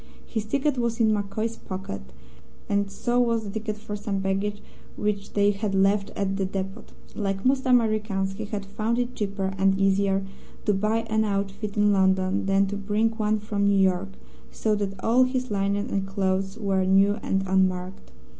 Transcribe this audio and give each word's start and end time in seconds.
His 0.25 0.45
ticket 0.45 0.79
was 0.79 0.99
in 0.99 1.13
MacCoy's 1.13 1.57
pocket, 1.57 2.01
and 2.67 2.89
so 2.89 3.19
was 3.19 3.43
the 3.43 3.51
ticket 3.51 3.77
for 3.77 3.95
some 3.95 4.17
baggage 4.17 4.59
which 4.95 5.33
they 5.33 5.51
had 5.51 5.75
left 5.75 6.09
at 6.15 6.37
the 6.37 6.43
depot. 6.45 6.85
Like 7.13 7.45
most 7.45 7.67
Americans, 7.67 8.33
he 8.33 8.45
had 8.45 8.65
found 8.65 8.97
it 8.97 9.13
cheaper 9.13 9.53
and 9.59 9.79
easier 9.79 10.23
to 10.65 10.73
buy 10.73 11.01
an 11.01 11.23
outfit 11.23 11.77
in 11.77 11.93
London 11.93 12.47
than 12.47 12.65
to 12.65 12.75
bring 12.77 13.11
one 13.11 13.37
from 13.39 13.67
New 13.67 13.77
York, 13.79 14.09
so 14.51 14.73
that 14.73 14.99
all 15.03 15.25
his 15.25 15.51
linen 15.51 15.91
and 15.91 16.07
clothes 16.07 16.57
were 16.57 16.83
new 16.83 17.19
and 17.21 17.43
unmarked. 17.45 18.09